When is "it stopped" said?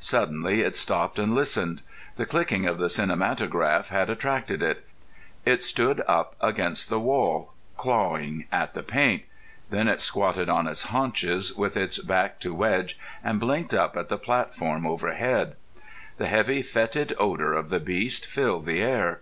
0.62-1.16